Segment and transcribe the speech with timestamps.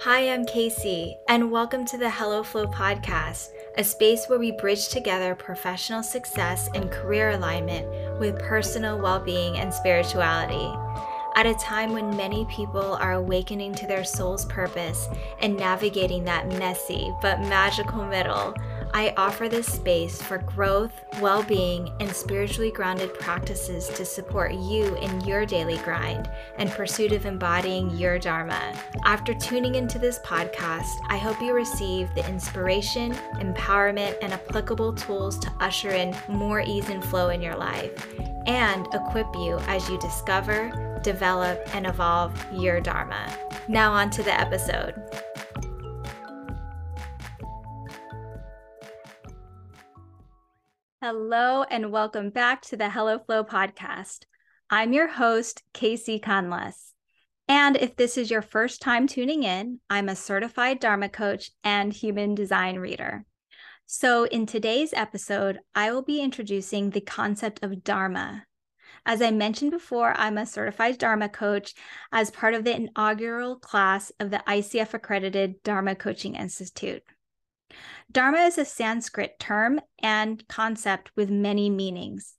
[0.00, 4.88] Hi, I'm Kaycee, and welcome to the Hello Flow podcast, a space where we bridge
[4.88, 10.68] together professional success and career alignment with personal well being and spirituality.
[11.36, 15.08] At a time when many people are awakening to their soul's purpose
[15.40, 18.52] and navigating that messy but magical middle,
[18.96, 24.94] I offer this space for growth, well being, and spiritually grounded practices to support you
[24.98, 28.72] in your daily grind and pursuit of embodying your Dharma.
[29.04, 35.40] After tuning into this podcast, I hope you receive the inspiration, empowerment, and applicable tools
[35.40, 38.06] to usher in more ease and flow in your life
[38.46, 43.26] and equip you as you discover, develop, and evolve your Dharma.
[43.66, 44.94] Now, on to the episode.
[51.06, 54.20] Hello, and welcome back to the Hello Flow podcast.
[54.70, 56.94] I'm your host, Kaycee Conless.
[57.46, 61.92] And if this is your first time tuning in, I'm a certified Dharma coach and
[61.92, 63.26] human design reader.
[63.84, 68.46] So, in today's episode, I will be introducing the concept of Dharma.
[69.04, 71.74] As I mentioned before, I'm a certified Dharma coach
[72.12, 77.02] as part of the inaugural class of the ICF accredited Dharma Coaching Institute.
[78.10, 82.34] Dharma is a Sanskrit term and concept with many meanings.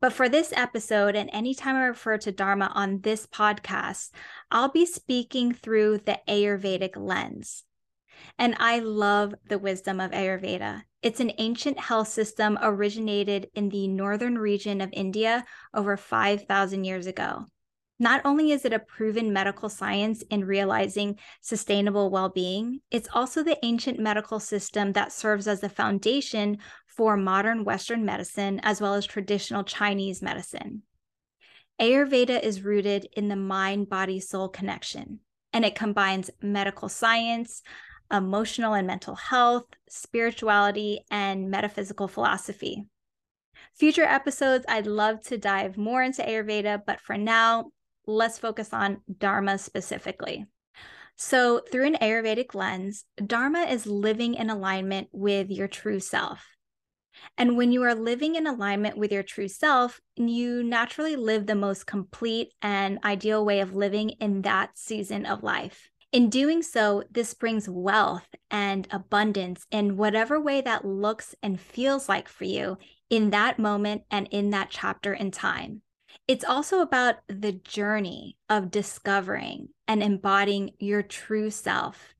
[0.00, 4.10] But for this episode, and anytime I refer to Dharma on this podcast,
[4.50, 7.64] I'll be speaking through the Ayurvedic lens.
[8.38, 10.82] And I love the wisdom of Ayurveda.
[11.02, 15.44] It's an ancient health system originated in the northern region of India
[15.74, 17.46] over 5,000 years ago.
[18.02, 23.42] Not only is it a proven medical science in realizing sustainable well being, it's also
[23.42, 28.94] the ancient medical system that serves as the foundation for modern Western medicine as well
[28.94, 30.82] as traditional Chinese medicine.
[31.78, 35.20] Ayurveda is rooted in the mind body soul connection,
[35.52, 37.62] and it combines medical science,
[38.10, 42.86] emotional and mental health, spirituality, and metaphysical philosophy.
[43.74, 47.72] Future episodes, I'd love to dive more into Ayurveda, but for now,
[48.16, 50.46] let's focus on Dharma specifically.
[51.16, 56.46] So, through an Ayurvedic lens, Dharma is living in alignment with your true self.
[57.36, 61.54] And when you are living in alignment with your true self, you naturally live the
[61.54, 65.90] most complete and ideal way of living in that season of life.
[66.12, 72.08] In doing so, this brings wealth and abundance in whatever way that looks and feels
[72.08, 72.78] like for you
[73.10, 75.82] in that moment and in that chapter in time.
[76.28, 82.14] It's also about the journey of discovering and embodying your true self.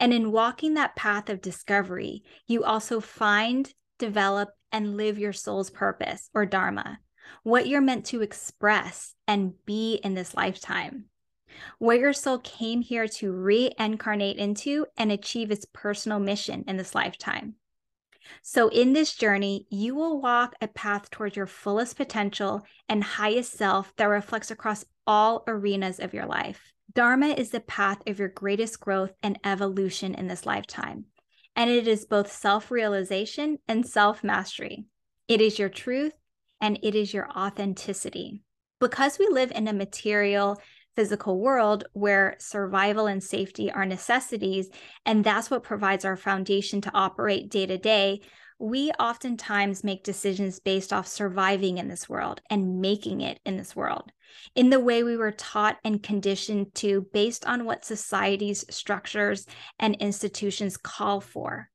[0.00, 5.70] And in walking that path of discovery, you also find, develop, and live your soul's
[5.70, 6.98] purpose or Dharma,
[7.42, 11.06] what you're meant to express and be in this lifetime,
[11.78, 16.94] what your soul came here to reincarnate into and achieve its personal mission in this
[16.94, 17.54] lifetime.
[18.42, 23.52] So, in this journey, you will walk a path towards your fullest potential and highest
[23.52, 26.72] self that reflects across all arenas of your life.
[26.94, 31.06] Dharma is the path of your greatest growth and evolution in this lifetime.
[31.56, 34.86] And it is both self realization and self mastery.
[35.28, 36.12] It is your truth
[36.60, 38.42] and it is your authenticity.
[38.80, 40.60] Because we live in a material,
[40.94, 44.68] physical world where survival and safety are necessities,
[45.06, 48.20] and that's what provides our foundation to operate day to day,
[48.58, 53.74] we oftentimes make decisions based off surviving in this world and making it in this
[53.74, 54.12] world.
[54.54, 59.46] In the way we were taught and conditioned to based on what society's structures
[59.80, 61.68] and institutions call for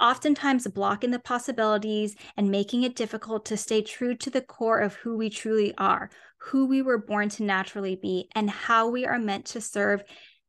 [0.00, 4.94] oftentimes blocking the possibilities and making it difficult to stay true to the core of
[4.94, 9.18] who we truly are, who we were born to naturally be, and how we are
[9.18, 10.02] meant to serve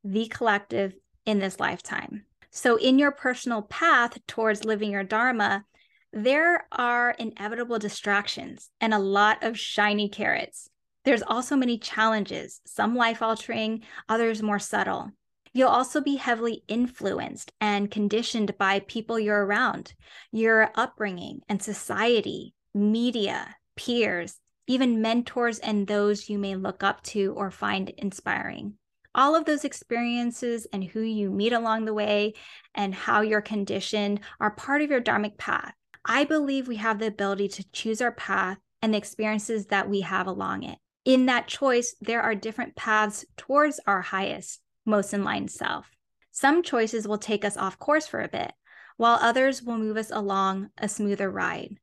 [0.03, 0.93] the collective
[1.25, 2.25] in this lifetime.
[2.51, 5.65] So, in your personal path towards living your Dharma,
[6.13, 10.69] there are inevitable distractions and a lot of shiny carrots.
[11.03, 15.11] There's also many challenges, some life altering, others more subtle.
[15.55, 19.93] You'll also be heavily influenced and conditioned by people you're around,
[20.29, 27.33] your upbringing and society, media, peers, even mentors and those you may look up to
[27.37, 28.73] or find inspiring.
[29.15, 32.33] All of those experiences and who you meet along the way
[32.73, 35.71] and how you're conditioned are part of your dharmic path.
[36.03, 40.01] I believe we have the ability to choose our path and the experiences that we
[40.01, 40.79] have along it.
[41.05, 45.89] In that choice, there are different paths towards our highest most in line self.
[46.31, 48.51] Some choices will take us off course for a bit,
[48.97, 51.77] while others will move us along a smoother ride.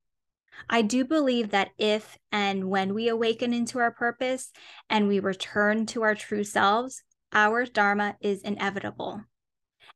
[0.69, 4.52] I do believe that if and when we awaken into our purpose
[4.88, 7.02] and we return to our true selves,
[7.32, 9.22] our Dharma is inevitable.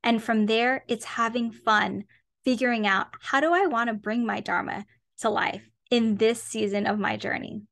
[0.02, 2.04] And from there, it's having fun,
[2.44, 4.86] figuring out how do I want to bring my Dharma
[5.18, 7.62] to life in this season of my journey.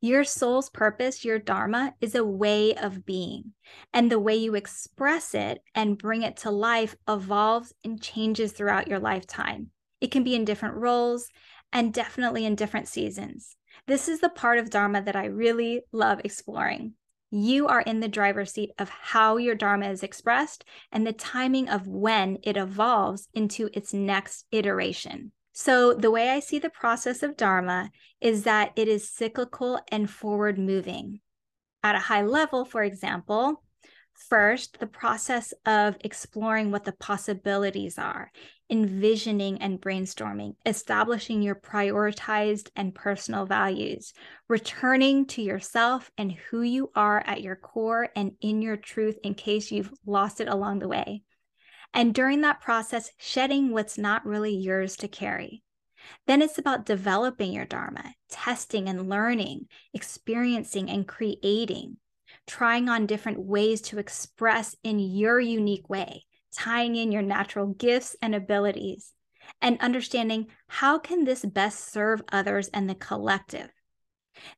[0.00, 3.52] Your soul's purpose, your Dharma, is a way of being.
[3.92, 8.88] And the way you express it and bring it to life evolves and changes throughout
[8.88, 9.70] your lifetime.
[10.00, 11.28] It can be in different roles
[11.72, 13.56] and definitely in different seasons.
[13.86, 16.94] This is the part of Dharma that I really love exploring.
[17.30, 21.68] You are in the driver's seat of how your Dharma is expressed and the timing
[21.68, 25.32] of when it evolves into its next iteration.
[25.60, 27.90] So, the way I see the process of Dharma
[28.20, 31.18] is that it is cyclical and forward moving.
[31.82, 33.64] At a high level, for example,
[34.28, 38.30] first, the process of exploring what the possibilities are,
[38.70, 44.12] envisioning and brainstorming, establishing your prioritized and personal values,
[44.48, 49.34] returning to yourself and who you are at your core and in your truth in
[49.34, 51.24] case you've lost it along the way.
[51.92, 55.62] And during that process, shedding what's not really yours to carry.
[56.26, 61.96] Then it's about developing your Dharma, testing and learning, experiencing and creating,
[62.46, 66.24] trying on different ways to express in your unique way,
[66.56, 69.12] tying in your natural gifts and abilities,
[69.60, 73.70] and understanding how can this best serve others and the collective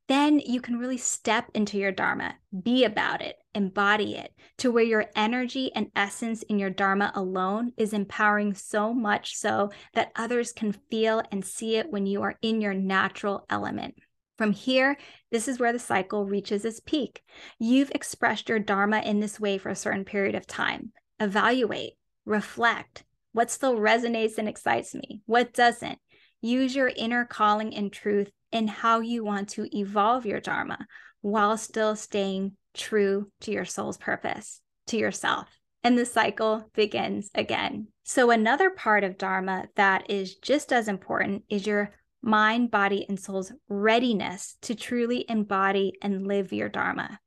[0.09, 4.85] then you can really step into your Dharma, be about it, embody it to where
[4.85, 10.53] your energy and essence in your Dharma alone is empowering so much so that others
[10.53, 13.95] can feel and see it when you are in your natural element.
[14.39, 14.97] From here,
[15.31, 17.23] this is where the cycle reaches its peak.
[17.59, 20.93] You've expressed your Dharma in this way for a certain period of time.
[21.19, 21.93] Evaluate,
[22.25, 23.05] reflect.
[23.33, 25.21] What still resonates and excites me?
[25.27, 25.99] What doesn't?
[26.41, 30.87] Use your inner calling and truth in how you want to evolve your Dharma
[31.21, 35.49] while still staying true to your soul's purpose, to yourself.
[35.83, 37.89] And the cycle begins again.
[38.05, 43.19] So, another part of Dharma that is just as important is your mind, body, and
[43.19, 47.19] soul's readiness to truly embody and live your Dharma.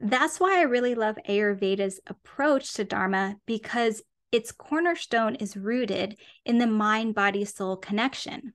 [0.00, 4.02] That's why I really love Ayurveda's approach to Dharma because
[4.32, 8.54] its cornerstone is rooted in the mind body soul connection.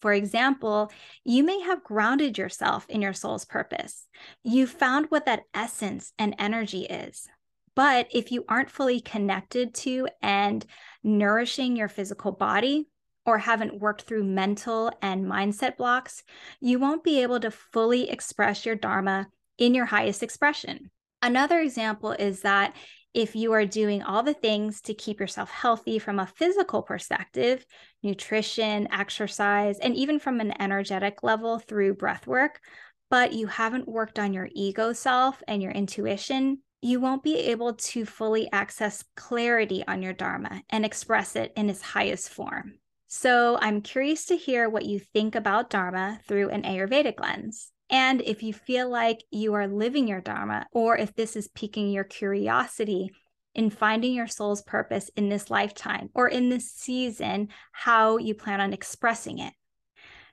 [0.00, 0.90] For example,
[1.24, 4.06] you may have grounded yourself in your soul's purpose.
[4.44, 7.26] You found what that essence and energy is.
[7.74, 10.64] But if you aren't fully connected to and
[11.02, 12.88] nourishing your physical body,
[13.26, 16.22] or haven't worked through mental and mindset blocks,
[16.60, 19.26] you won't be able to fully express your Dharma
[19.58, 20.90] in your highest expression.
[21.20, 22.76] Another example is that
[23.16, 27.64] if you are doing all the things to keep yourself healthy from a physical perspective,
[28.02, 32.60] nutrition, exercise, and even from an energetic level through breath work,
[33.08, 37.72] but you haven't worked on your ego self and your intuition, you won't be able
[37.72, 42.74] to fully access clarity on your Dharma and express it in its highest form.
[43.06, 47.72] So, I'm curious to hear what you think about Dharma through an Ayurvedic lens.
[47.88, 51.90] And if you feel like you are living your Dharma, or if this is piquing
[51.90, 53.10] your curiosity
[53.54, 58.60] in finding your soul's purpose in this lifetime or in this season, how you plan
[58.60, 59.52] on expressing it.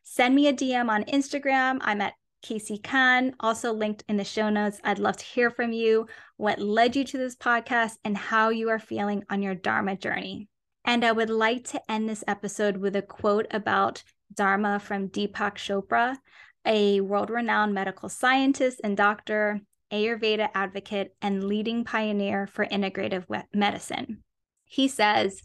[0.04, 1.78] Send me a DM on Instagram.
[1.82, 2.14] I'm at
[2.44, 4.82] Kaycee Can, also linked in the show notes.
[4.84, 8.70] I'd love to hear from you what led you to this podcast and how you
[8.70, 10.50] are feeling on your Dharma journey.
[10.84, 15.56] And I would like to end this episode with a quote about Dharma from Deepak
[15.56, 16.18] Chopra
[16.66, 24.24] a world renowned medical scientist and doctor, Ayurveda advocate, and leading pioneer for integrative medicine.
[24.66, 25.44] He says,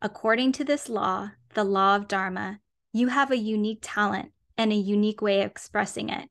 [0.00, 2.60] according to this law, the law of Dharma,
[2.92, 6.28] you have a unique talent and a unique way of expressing it.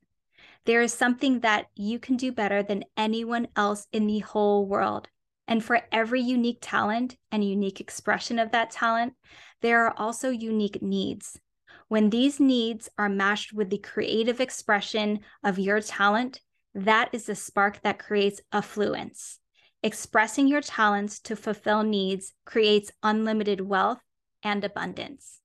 [0.66, 5.10] There is something that you can do better than anyone else in the whole world.
[5.46, 9.14] And for every unique talent and unique expression of that talent,
[9.62, 11.38] there are also unique needs.
[11.88, 16.40] When these needs are matched with the creative expression of your talent,
[16.74, 19.40] that is the spark that creates affluence.
[19.84, 24.00] Expressing your talents to fulfill needs creates unlimited wealth
[24.44, 25.40] and abundance.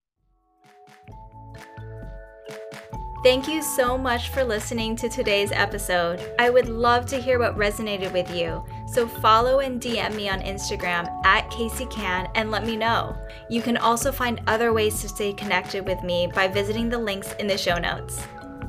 [3.24, 6.24] Thank you so much for listening to today's episode.
[6.38, 8.64] I would love to hear what resonated with you.
[8.92, 13.16] So follow and DM me on Instagram at Kaycee Can and let me know.
[13.50, 17.34] You can also find other ways to stay connected with me by visiting the links
[17.34, 18.20] in the show notes.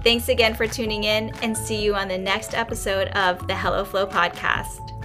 [0.03, 3.83] Thanks again for tuning in and see you on the next episode of the Hello
[3.83, 4.99] Flow podcast.